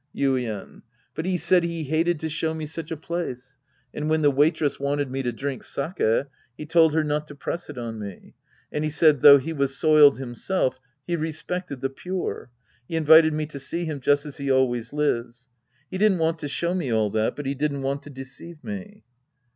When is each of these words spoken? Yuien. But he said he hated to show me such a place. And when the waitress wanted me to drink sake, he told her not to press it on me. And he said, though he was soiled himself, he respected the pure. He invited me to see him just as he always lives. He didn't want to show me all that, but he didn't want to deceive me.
Yuien. 0.15 0.81
But 1.13 1.27
he 1.27 1.37
said 1.37 1.63
he 1.63 1.83
hated 1.83 2.19
to 2.21 2.27
show 2.27 2.55
me 2.55 2.65
such 2.65 2.89
a 2.89 2.97
place. 2.97 3.59
And 3.93 4.09
when 4.09 4.23
the 4.23 4.31
waitress 4.31 4.79
wanted 4.79 5.11
me 5.11 5.21
to 5.21 5.31
drink 5.31 5.63
sake, 5.63 6.25
he 6.57 6.65
told 6.65 6.95
her 6.95 7.03
not 7.03 7.27
to 7.27 7.35
press 7.35 7.69
it 7.69 7.77
on 7.77 7.99
me. 7.99 8.33
And 8.71 8.83
he 8.83 8.89
said, 8.89 9.21
though 9.21 9.37
he 9.37 9.53
was 9.53 9.77
soiled 9.77 10.17
himself, 10.17 10.79
he 11.05 11.15
respected 11.15 11.81
the 11.81 11.91
pure. 11.91 12.49
He 12.87 12.95
invited 12.95 13.35
me 13.35 13.45
to 13.45 13.59
see 13.59 13.85
him 13.85 13.99
just 13.99 14.25
as 14.25 14.37
he 14.37 14.49
always 14.49 14.91
lives. 14.91 15.49
He 15.91 15.99
didn't 15.99 16.17
want 16.17 16.39
to 16.39 16.47
show 16.47 16.73
me 16.73 16.91
all 16.91 17.11
that, 17.11 17.35
but 17.35 17.45
he 17.45 17.53
didn't 17.53 17.83
want 17.83 18.01
to 18.01 18.09
deceive 18.09 18.63
me. 18.63 19.03